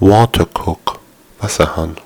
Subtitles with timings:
[0.00, 0.98] water cook
[1.40, 1.98] Wasserhahn.